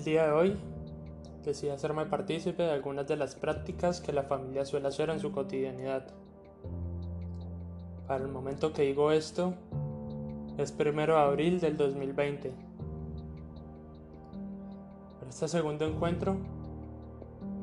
[0.00, 0.56] El día de hoy
[1.44, 5.30] decidí hacerme partícipe de algunas de las prácticas que la familia suele hacer en su
[5.30, 6.06] cotidianidad.
[8.06, 9.52] Para el momento que digo esto,
[10.56, 12.50] es primero de abril del 2020.
[15.18, 16.38] Para este segundo encuentro,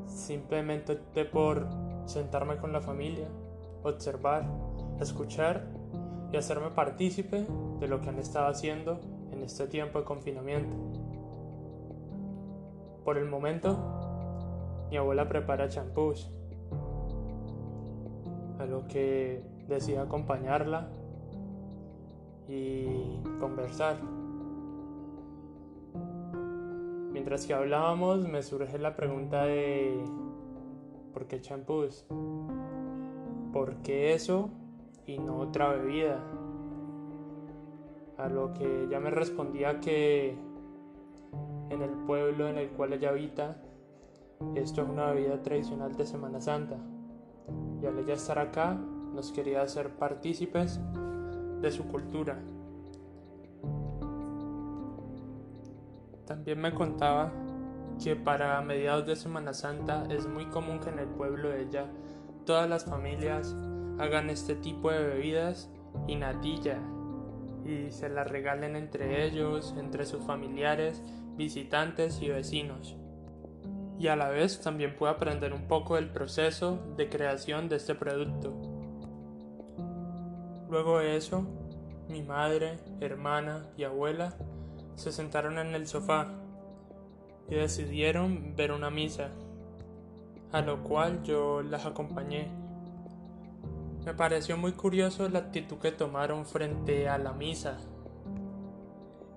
[0.06, 1.66] simplemente opté por
[2.04, 3.26] sentarme con la familia,
[3.82, 4.48] observar,
[5.00, 5.66] escuchar
[6.32, 7.44] y hacerme partícipe
[7.80, 9.00] de lo que han estado haciendo
[9.32, 10.97] en este tiempo de confinamiento.
[13.08, 13.74] Por el momento,
[14.90, 16.30] mi abuela prepara champús,
[18.58, 20.90] a lo que decidí acompañarla
[22.46, 23.96] y conversar.
[27.10, 30.04] Mientras que hablábamos me surge la pregunta de
[31.14, 32.04] ¿por qué champús?
[33.54, 34.50] ¿Por qué eso
[35.06, 36.22] y no otra bebida?
[38.18, 40.36] A lo que ella me respondía que
[41.70, 43.56] en el pueblo en el cual ella habita,
[44.54, 46.76] esto es una bebida tradicional de Semana Santa.
[47.82, 50.80] Y al ella estar acá, nos quería hacer partícipes
[51.60, 52.38] de su cultura.
[56.26, 57.32] También me contaba
[58.02, 61.86] que para mediados de Semana Santa es muy común que en el pueblo de ella
[62.44, 63.56] todas las familias
[63.98, 65.70] hagan este tipo de bebidas
[66.06, 66.78] y natilla
[67.68, 71.02] y se las regalen entre ellos, entre sus familiares,
[71.36, 72.96] visitantes y vecinos.
[73.98, 77.94] Y a la vez también puede aprender un poco del proceso de creación de este
[77.94, 78.54] producto.
[80.70, 81.46] Luego de eso,
[82.08, 84.34] mi madre, hermana y abuela
[84.94, 86.28] se sentaron en el sofá
[87.50, 89.28] y decidieron ver una misa,
[90.52, 92.48] a lo cual yo las acompañé.
[94.08, 97.76] Me pareció muy curioso la actitud que tomaron frente a la misa.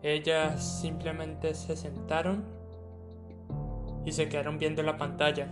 [0.01, 2.45] Ellas simplemente se sentaron
[4.05, 5.49] y se quedaron viendo la pantalla.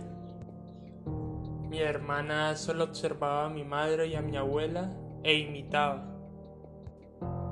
[1.68, 4.90] Mi hermana solo observaba a mi madre y a mi abuela
[5.22, 6.02] e imitaba.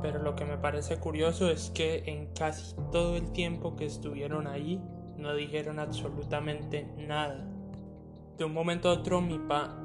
[0.01, 4.47] Pero lo que me parece curioso es que en casi todo el tiempo que estuvieron
[4.47, 4.83] ahí
[5.19, 7.47] no dijeron absolutamente nada.
[8.39, 9.85] De un momento a otro mi pa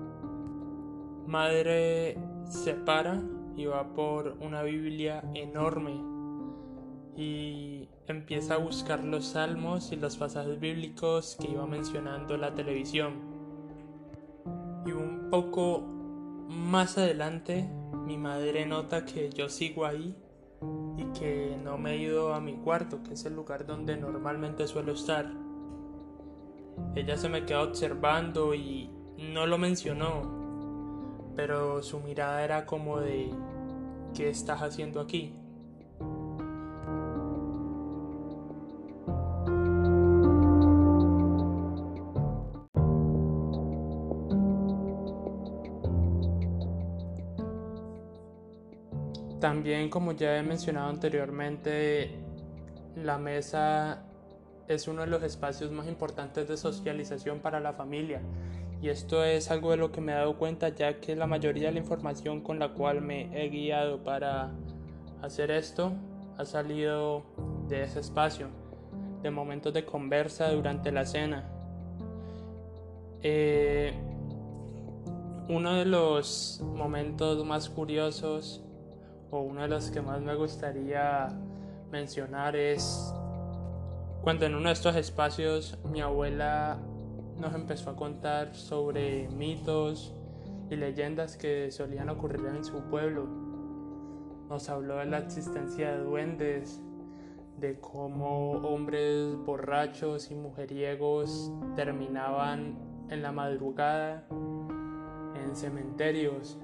[1.33, 3.19] madre se para
[3.55, 5.99] y va por una Biblia enorme
[7.17, 13.15] y empieza a buscar los salmos y los pasajes bíblicos que iba mencionando la televisión.
[14.85, 15.81] Y un poco
[16.49, 17.67] más adelante
[18.05, 20.15] mi madre nota que yo sigo ahí
[20.99, 24.67] y que no me he ido a mi cuarto, que es el lugar donde normalmente
[24.67, 25.31] suelo estar.
[26.95, 30.42] Ella se me queda observando y no lo mencionó,
[31.35, 33.29] pero su mirada era como de
[34.13, 35.33] ¿qué estás haciendo aquí?
[49.39, 52.11] También, como ya he mencionado anteriormente,
[52.95, 54.05] la mesa
[54.67, 58.21] es uno de los espacios más importantes de socialización para la familia
[58.83, 61.69] y esto es algo de lo que me he dado cuenta ya que la mayoría
[61.69, 64.51] de la información con la cual me he guiado para
[65.21, 65.93] hacer esto
[66.37, 67.23] ha salido
[67.69, 68.49] de ese espacio,
[69.21, 71.49] de momentos de conversa durante la cena.
[73.21, 73.93] Eh,
[75.47, 78.65] uno de los momentos más curiosos
[79.31, 81.29] o uno de los que más me gustaría
[81.89, 83.13] mencionar es
[84.23, 86.79] cuando en uno de estos espacios mi abuela
[87.37, 90.15] nos empezó a contar sobre mitos
[90.69, 93.27] y leyendas que solían ocurrir en su pueblo.
[94.47, 96.81] Nos habló de la existencia de duendes,
[97.59, 102.77] de cómo hombres borrachos y mujeriegos terminaban
[103.09, 104.25] en la madrugada
[105.35, 106.57] en cementerios,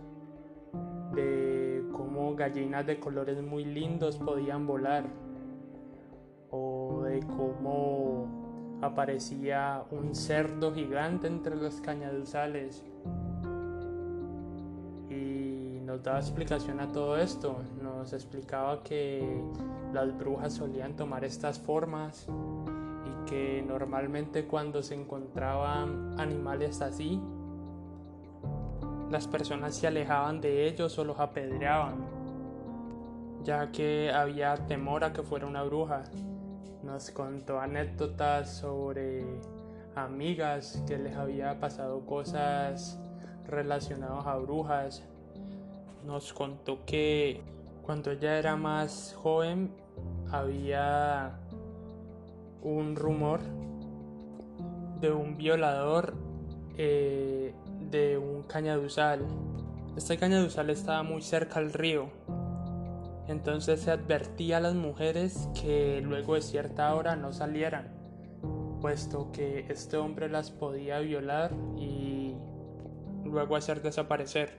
[1.13, 5.04] de cómo gallinas de colores muy lindos podían volar,
[7.09, 8.27] de cómo
[8.81, 12.83] aparecía un cerdo gigante entre los cañaduzales
[15.09, 17.57] y nos daba explicación a todo esto.
[17.81, 19.41] Nos explicaba que
[19.94, 22.27] las brujas solían tomar estas formas
[23.06, 27.19] y que normalmente cuando se encontraban animales así,
[29.09, 31.95] las personas se alejaban de ellos o los apedreaban,
[33.44, 36.03] ya que había temor a que fuera una bruja.
[36.84, 39.26] Nos contó anécdotas sobre
[39.96, 43.00] amigas que les había pasado cosas
[43.48, 45.04] relacionadas a brujas.
[46.06, 47.42] Nos contó que
[47.84, 49.72] cuando ella era más joven
[50.31, 51.40] había
[52.62, 53.42] un rumor
[55.02, 56.14] de un violador
[56.78, 57.54] eh,
[57.90, 59.26] de un cañaduzal.
[59.98, 62.10] Este cañaduzal estaba muy cerca al río.
[63.30, 67.88] Entonces se advertía a las mujeres que luego de cierta hora no salieran,
[68.81, 72.34] puesto que este hombre las podía violar y
[73.24, 74.56] luego hacer desaparecer.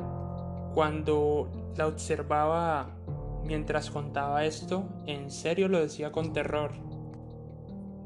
[0.72, 2.90] Cuando la observaba
[3.44, 6.70] mientras contaba esto, en serio lo decía con terror.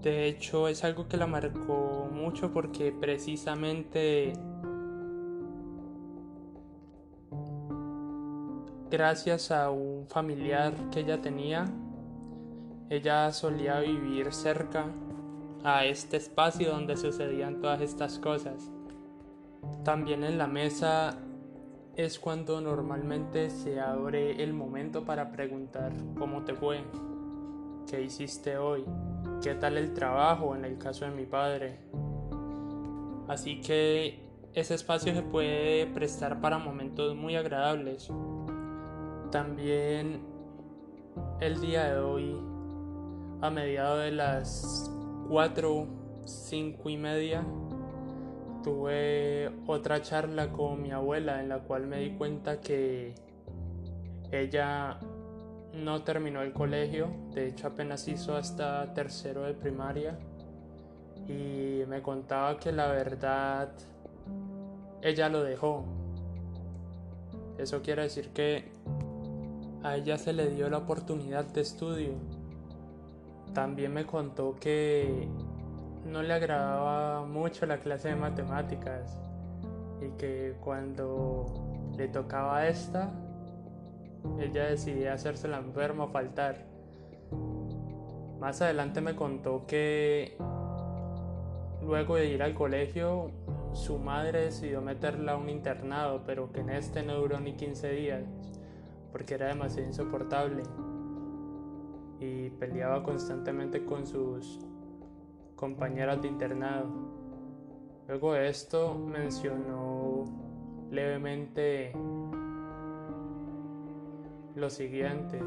[0.00, 4.32] De hecho, es algo que la marcó mucho porque precisamente
[8.94, 11.64] gracias a un familiar que ella tenía,
[12.88, 14.86] ella solía vivir cerca
[15.64, 18.70] a este espacio donde sucedían todas estas cosas.
[19.82, 21.18] También en la mesa
[21.96, 26.84] es cuando normalmente se abre el momento para preguntar cómo te fue,
[27.90, 28.84] qué hiciste hoy,
[29.42, 31.80] qué tal el trabajo en el caso de mi padre.
[33.26, 34.20] Así que
[34.54, 38.08] ese espacio se puede prestar para momentos muy agradables.
[39.34, 40.20] También
[41.40, 42.40] el día de hoy,
[43.40, 44.88] a mediados de las
[45.28, 45.88] 4,
[46.24, 47.44] 5 y media,
[48.62, 53.16] tuve otra charla con mi abuela en la cual me di cuenta que
[54.30, 55.00] ella
[55.72, 60.16] no terminó el colegio, de hecho apenas hizo hasta tercero de primaria
[61.26, 63.72] y me contaba que la verdad
[65.02, 65.84] ella lo dejó.
[67.58, 68.83] Eso quiere decir que
[69.84, 72.14] a ella se le dio la oportunidad de estudio.
[73.52, 75.28] También me contó que
[76.06, 79.18] no le agradaba mucho la clase de matemáticas
[80.00, 83.12] y que cuando le tocaba esta,
[84.40, 86.64] ella decidía hacerse la enferma o faltar.
[88.40, 90.38] Más adelante me contó que
[91.82, 93.30] luego de ir al colegio,
[93.74, 97.90] su madre decidió meterla a un internado, pero que en este no duró ni 15
[97.90, 98.22] días,
[99.14, 100.64] porque era demasiado insoportable
[102.18, 104.58] y peleaba constantemente con sus
[105.54, 106.88] compañeras de internado.
[108.08, 110.24] Luego de esto mencionó
[110.90, 111.92] levemente
[114.56, 115.38] lo siguiente.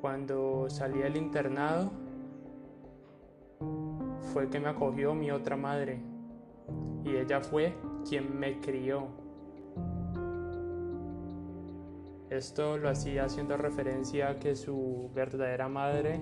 [0.00, 1.90] Cuando salí del internado
[4.32, 6.00] fue que me acogió mi otra madre
[7.02, 7.74] y ella fue
[8.08, 9.27] quien me crió.
[12.38, 16.20] Esto lo hacía haciendo referencia a que su verdadera madre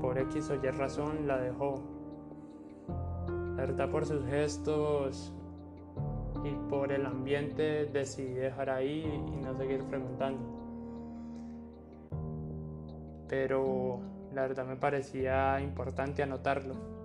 [0.00, 1.82] por X o Y razón la dejó.
[3.58, 5.34] La verdad por sus gestos
[6.44, 10.40] y por el ambiente decidí dejar ahí y no seguir preguntando.
[13.28, 14.00] Pero
[14.32, 16.99] la verdad me parecía importante anotarlo.